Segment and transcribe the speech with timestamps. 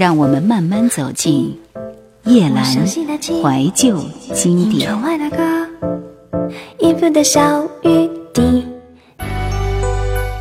[0.00, 1.54] 让我们慢慢走进
[2.24, 4.90] 叶阑怀旧经典。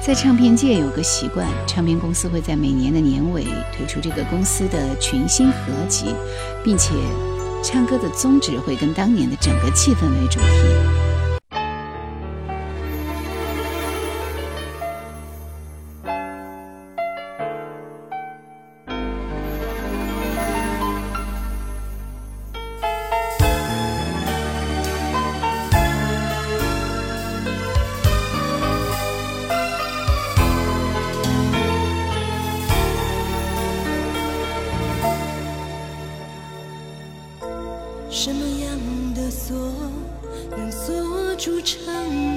[0.02, 3.44] 在唱片界有个习惯，唱片公司会在每年的年尾
[3.76, 5.58] 推出这个公司的群星合
[5.90, 6.06] 集，
[6.64, 6.94] 并且
[7.62, 11.09] 唱歌的宗旨会跟当年的整个气氛为主题。
[39.50, 39.58] 锁，
[40.52, 42.29] 能锁住承诺。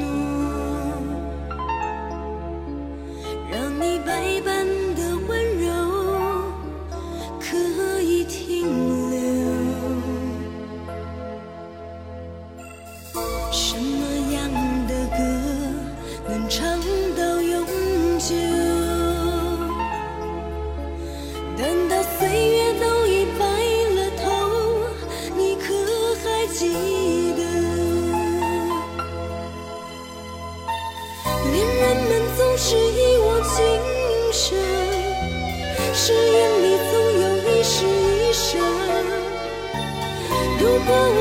[32.65, 33.61] 是一往情
[34.33, 34.57] 深
[35.93, 38.61] 是眼里总有一世一生
[40.61, 41.19] 如果我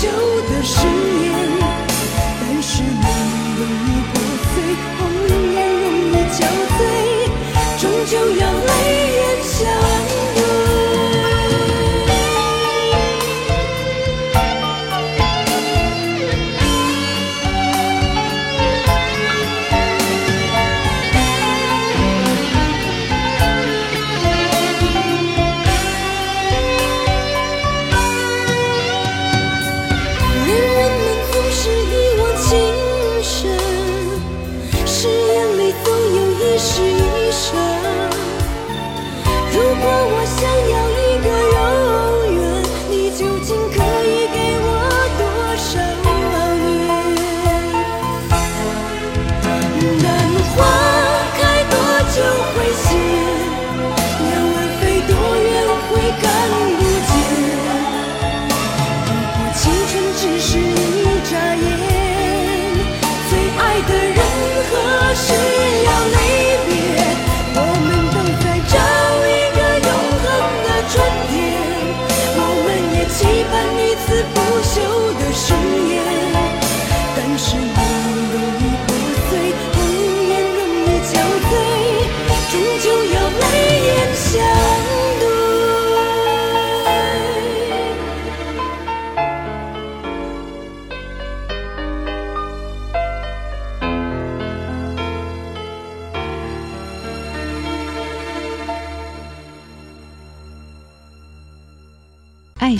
[0.00, 1.28] 旧的誓言，
[2.40, 3.04] 但是梦
[3.58, 4.12] 容易破
[4.48, 4.54] 碎，
[4.96, 6.40] 红颜容易憔
[6.78, 6.80] 悴，
[7.78, 8.99] 终究要泪。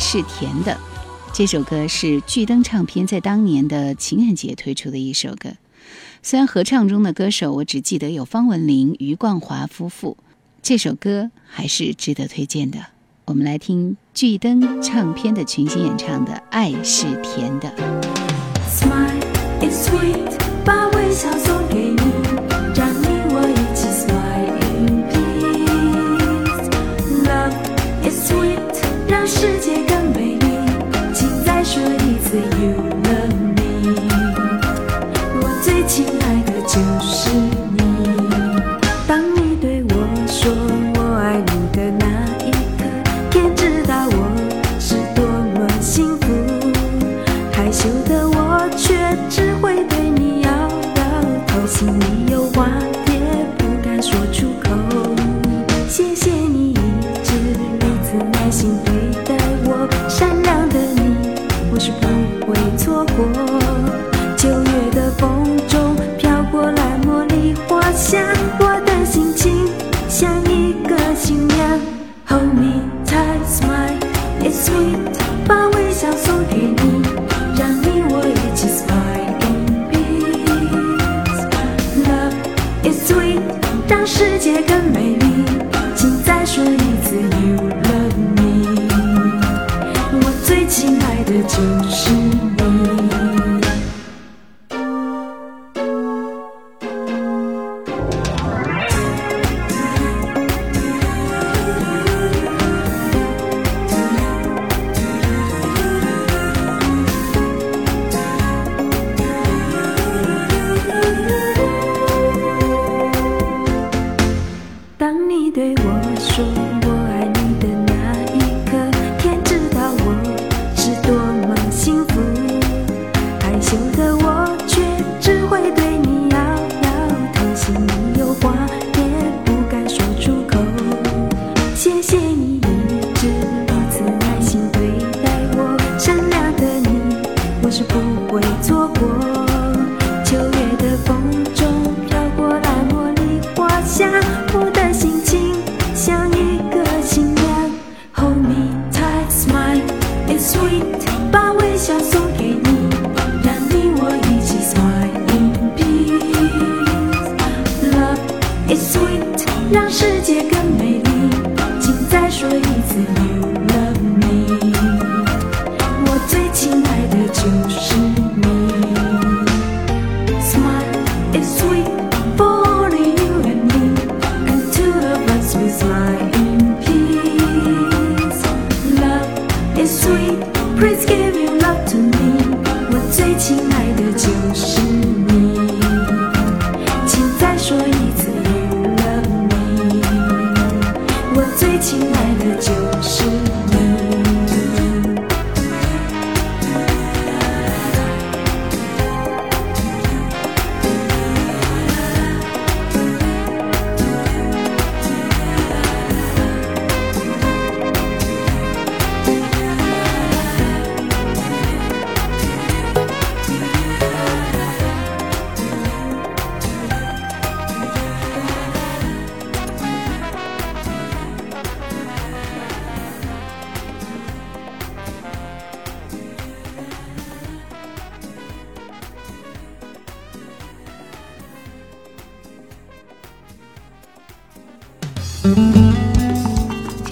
[0.03, 0.77] 是甜的，
[1.31, 5.51] 这首歌是巨灯唱片在当年的情人节推出的一首歌。
[6.23, 10.17] 虽然合唱中的歌手我只记得有方文琳、余冠华夫妇，
[10.63, 12.79] 这首歌还是值得推荐的。
[13.27, 17.71] 我们来听巨灯唱片的群星演唱的《爱是甜的》。
[20.65, 22.10] 把微笑送给你，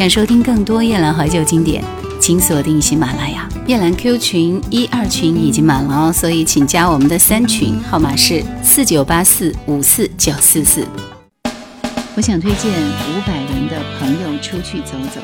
[0.09, 1.85] 收听更多夜兰怀旧经典，
[2.19, 3.47] 请锁定喜马拉雅。
[3.67, 10.87] 夜兰 Q 群一二群已经满了哦，所以请加我们的三群，号码是四九八四五四九四四。
[12.17, 15.21] 我想推荐伍佰伦的《朋友出去走走》，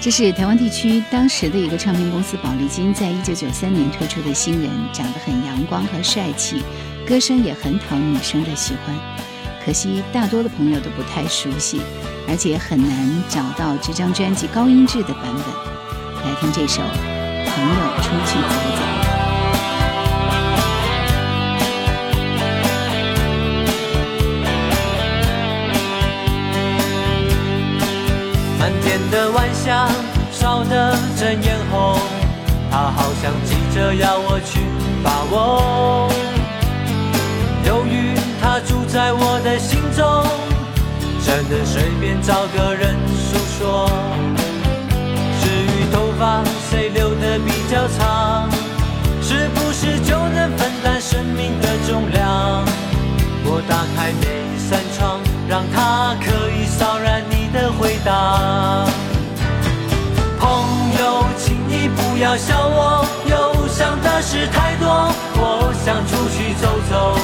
[0.00, 6.62] 这是台湾地区当时的一个唱片公司宝丽金在一九九三年推出的新人，长得很阳光和帅气，
[7.06, 8.96] 歌声也很讨女生的喜欢。
[9.64, 11.80] 可惜大多的朋友都不太熟悉，
[12.28, 15.42] 而且很难找到这张专辑高音质的版本。
[16.24, 18.80] 来听这首《朋友出去走走》。
[28.58, 29.86] 满天的晚霞
[30.32, 31.98] 烧得正艳红，
[32.70, 34.60] 它好像急着要我去
[35.02, 36.10] 把握。
[37.66, 40.24] 由于它住在我的心中，
[41.34, 43.90] 只能随便找个人诉说。
[45.42, 48.48] 至于头发谁留的比较长，
[49.20, 52.64] 是不是就能分担生命的重量？
[53.46, 54.26] 我打开每
[54.56, 58.86] 扇窗，让它可以扫燃你的回答。
[60.38, 60.48] 朋
[61.00, 67.18] 友，请你不要笑我，忧伤的事太多，我想出去走走。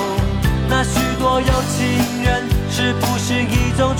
[0.68, 3.18] 那许多有情人，是不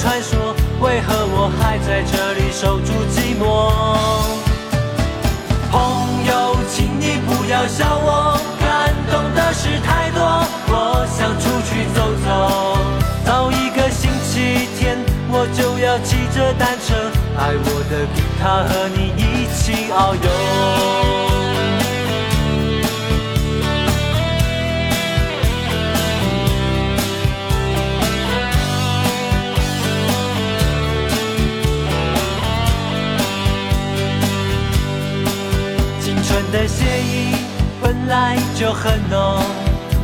[0.00, 0.54] 传说？
[0.80, 3.45] 为何我还在这里守住寂寞？
[5.71, 10.19] 朋友，请你不要笑我，感动的事太多，
[10.69, 12.28] 我想出去走走。
[13.26, 14.97] 到一个星期天，
[15.28, 16.95] 我就要骑着单车，
[17.37, 21.60] 爱我的吉他和你一起遨游。
[36.52, 37.37] 的血意
[37.80, 39.40] 本来就很浓，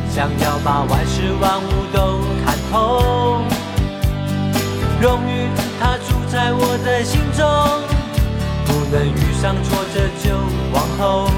[0.09, 3.41] 想要把万事万物都看透。
[5.01, 5.49] 荣誉
[5.79, 7.45] 它住在我的心中，
[8.65, 10.35] 不能遇上挫折就
[10.73, 11.29] 往后。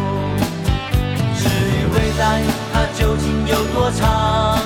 [1.37, 4.59] 至于未来，它究竟有多长？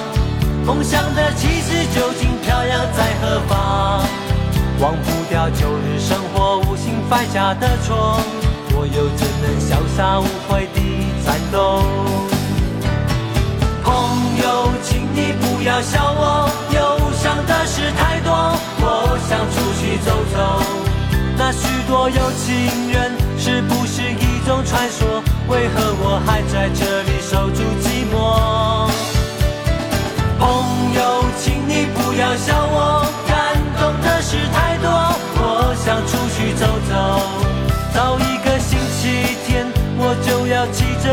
[0.65, 4.03] 梦想的旗帜究竟飘扬在何方？
[4.79, 8.19] 忘不掉旧日生活无心犯下的错，
[8.83, 11.81] 我又怎能潇洒无悔地战斗？
[13.81, 18.33] 朋友，请你不要笑我，忧伤的事太多，
[18.81, 20.61] 我想出去走走。
[21.37, 25.23] 那许多有情人，是不是一种传说？
[25.47, 28.62] 为何我还在这里守住寂寞？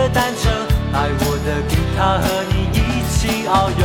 [0.01, 0.49] 的单车，
[0.91, 2.81] 带我的吉他和你一
[3.13, 3.85] 起遨游。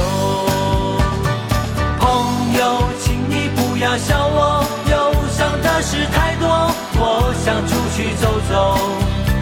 [2.00, 2.08] 朋
[2.56, 4.96] 友，请你不要笑我，忧
[5.30, 6.48] 伤的事太多，
[6.96, 8.80] 我想出去走走。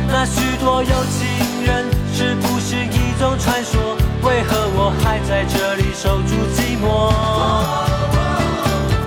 [0.08, 3.96] 那许多有情人，是不是一种传说？
[4.24, 7.14] 为何我还在这里守住寂寞？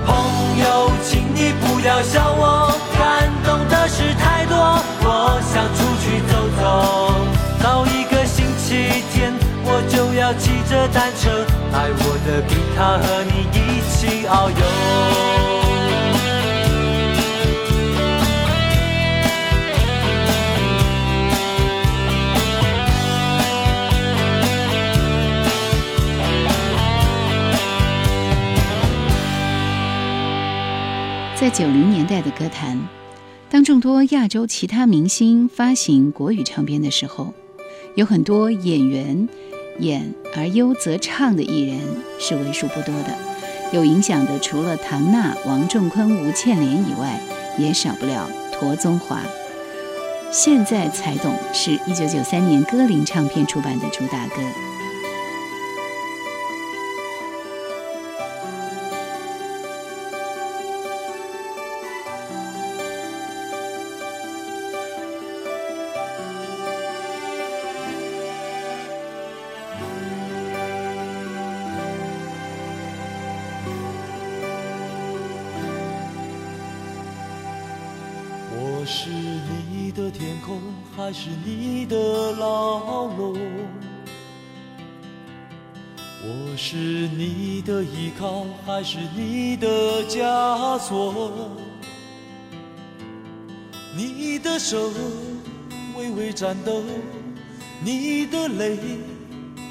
[0.06, 0.14] 朋
[0.62, 4.56] 友，请你不要笑我，感动的事太多，
[5.02, 6.35] 我想出去走。
[10.26, 14.56] 要骑着单车，带我的吉他和你一起遨游。
[31.36, 32.76] 在九零年代的歌坛，
[33.48, 37.32] 当众多亚洲其他明星发行国语唱片的时候，
[37.94, 39.28] 有很多演员
[39.78, 41.80] 演而优则唱的艺人
[42.18, 43.16] 是为数不多的。
[43.72, 47.20] 有影响的除了唐娜、王仲坤、吴倩莲以外，
[47.58, 49.20] 也少不了陀宗华。
[50.30, 54.36] 现在才懂是一九九三年歌林唱片出版的主打歌。
[88.88, 91.50] 是你的枷锁？
[93.96, 94.92] 你的手
[95.96, 96.84] 微微颤抖，
[97.82, 98.78] 你的泪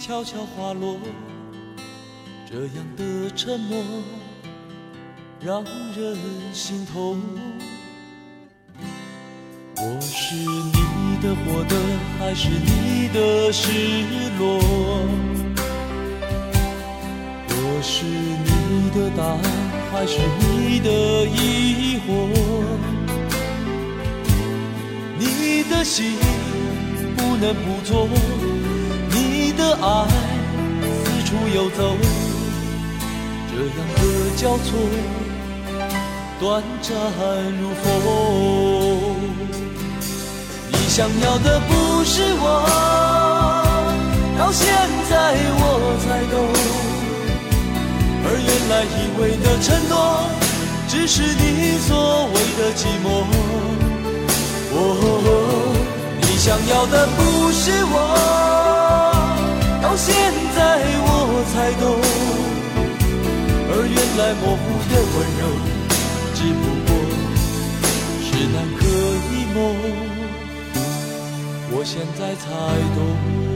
[0.02, 0.98] 悄悄滑落，
[2.46, 3.82] 这样的沉默
[5.40, 6.18] 让人
[6.52, 7.18] 心痛。
[9.78, 11.76] 我是你的获得，
[12.20, 13.72] 还是你的失
[14.38, 14.60] 落？
[17.48, 18.04] 我是
[19.26, 19.40] 你的答案，
[19.92, 20.90] 还是你的
[21.26, 22.08] 疑惑？
[25.18, 26.16] 你的心
[27.18, 28.08] 不能不做，
[29.10, 30.08] 你的爱
[31.04, 31.98] 四处游走，
[33.50, 34.00] 这样的
[34.38, 34.68] 交错，
[36.40, 36.92] 短暂
[37.60, 37.84] 如风。
[40.72, 42.46] 你想要的不是我，
[44.38, 44.66] 到现
[45.10, 45.14] 在
[45.58, 45.62] 我
[46.06, 46.95] 才懂。
[48.56, 50.30] 原来以为的承诺，
[50.88, 53.06] 只是你所谓的寂寞。
[54.72, 54.80] 哦，
[56.22, 57.94] 你想要的不是我，
[59.84, 60.16] 到现
[60.56, 61.84] 在我才懂。
[63.72, 65.44] 而原来模糊的温柔，
[66.34, 66.90] 只不过
[68.24, 68.82] 是南柯
[69.34, 69.58] 一梦。
[71.72, 72.48] 我现在才
[72.96, 73.55] 懂。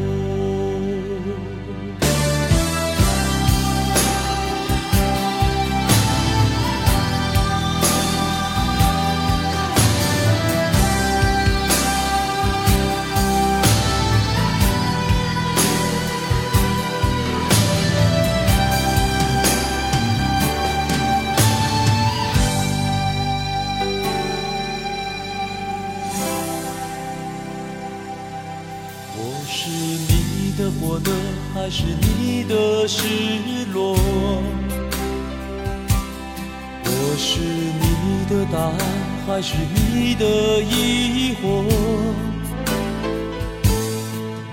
[39.40, 39.56] 还是
[39.86, 40.26] 你的
[40.64, 41.64] 疑惑？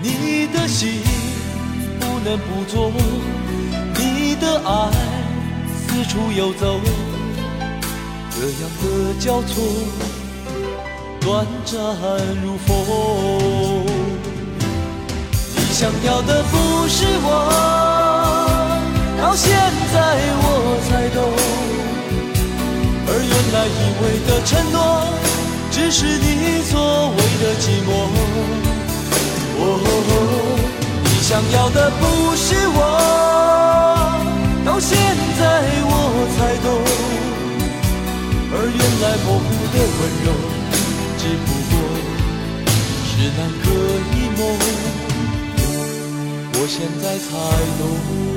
[0.01, 1.01] 你的心
[1.99, 2.89] 不能不做，
[3.97, 4.89] 你的爱
[5.75, 6.79] 四处游走，
[8.31, 9.61] 这样的交错，
[11.19, 11.75] 短暂
[12.41, 13.85] 如风。
[15.53, 17.27] 你想要的不是我，
[19.21, 19.51] 到现
[19.91, 19.97] 在
[20.39, 21.19] 我才懂。
[23.09, 24.77] 而原来以为的承诺，
[25.71, 26.75] 只是你所
[27.15, 27.89] 谓的寂寞。
[29.59, 29.61] 哦，
[31.03, 32.01] 你想要的不
[32.35, 32.79] 是我，
[34.65, 34.97] 到现
[35.39, 35.41] 在
[35.87, 35.91] 我
[36.35, 36.67] 才懂。
[38.49, 40.27] 而原来模糊的温柔，
[41.17, 41.73] 只不过
[43.05, 43.65] 是南柯
[44.13, 44.39] 一梦。
[46.53, 47.27] 我现在才
[47.79, 48.36] 懂。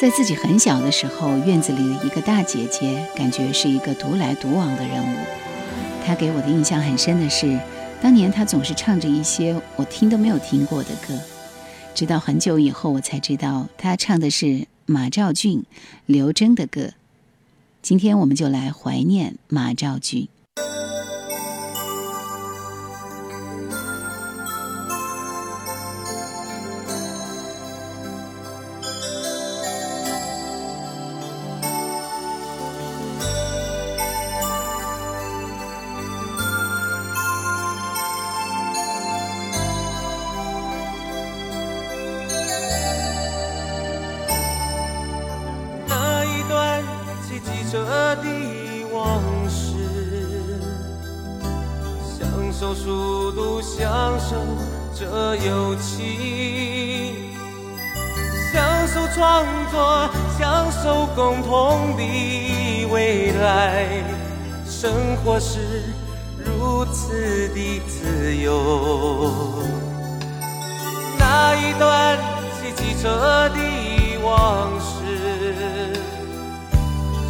[0.00, 5.16] 在自己很小的时候，院子里的一个大姐姐，感觉是一个独来独往的人物。
[6.06, 7.58] 她给我的印象很深的是，
[8.00, 11.18] 当年她总是唱着一些我听都没有听过的歌。
[11.96, 15.64] 直到很久以后，我才知道她唱的是马兆骏、
[16.06, 16.90] 刘铮的歌。
[17.82, 20.28] 今天我们就来怀念马兆骏。
[65.40, 65.82] 是
[66.44, 69.62] 如此的自由。
[71.18, 72.18] 那一段
[72.60, 73.58] 骑机车的
[74.22, 75.92] 往事，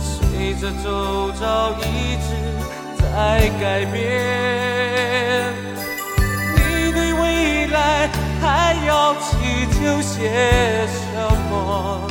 [0.00, 2.28] 随着周遭一直
[2.98, 5.52] 在改变。
[6.56, 8.08] 你对未来
[8.40, 10.96] 还要祈求些什
[11.50, 12.08] 么？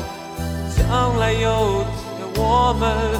[0.75, 1.99] 将来有天
[2.35, 3.16] 我们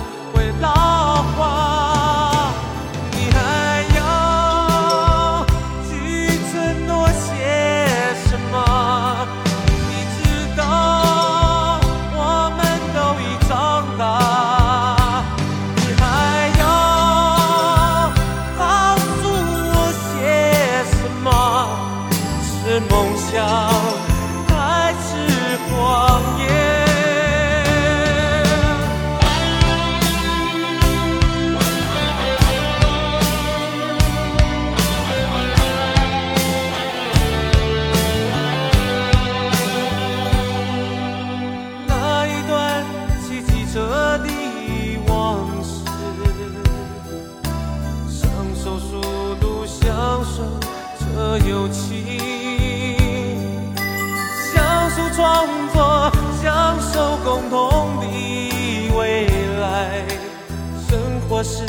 [61.37, 61.63] 生活是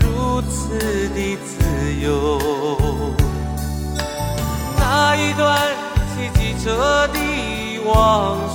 [0.00, 0.78] 如此
[1.10, 2.38] 的自由。
[4.76, 5.72] 那一段
[6.10, 7.18] 骑机车的
[7.86, 8.54] 往事，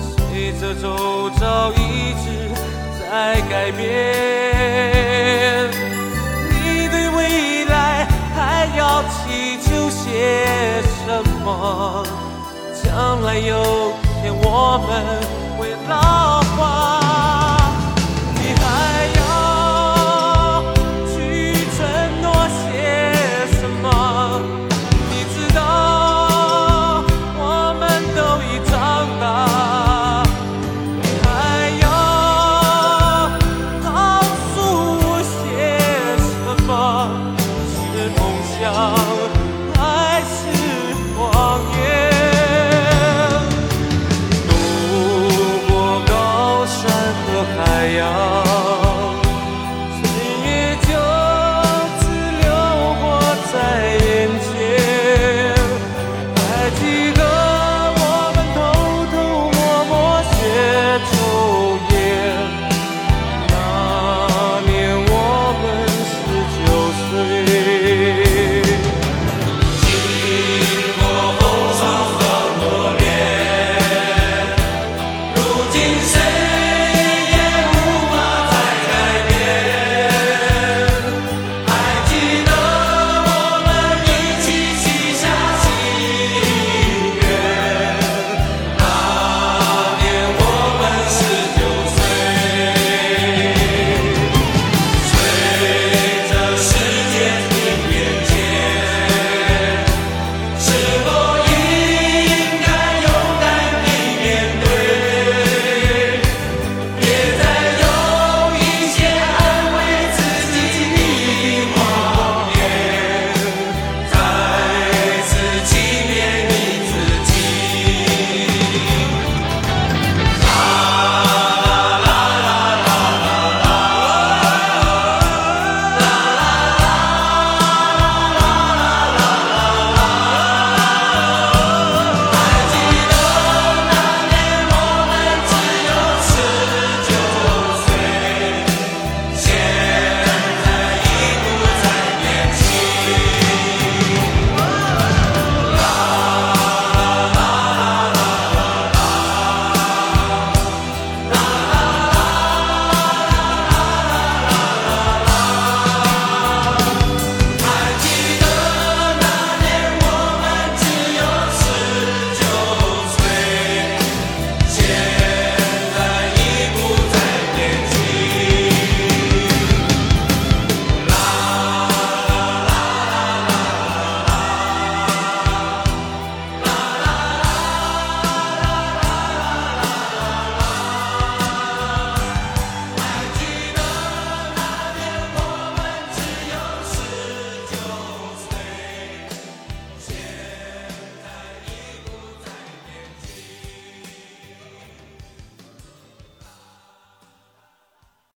[0.00, 2.24] 随着周遭一直
[3.00, 3.82] 在改变。
[6.48, 12.02] 你对未来还要祈求些什么？
[12.82, 14.88] 将来有天我们
[15.58, 16.99] 会老化。